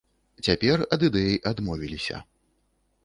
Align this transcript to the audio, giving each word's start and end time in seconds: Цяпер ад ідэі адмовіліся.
Цяпер 0.47 0.83
ад 0.97 1.05
ідэі 1.09 1.35
адмовіліся. 1.53 2.17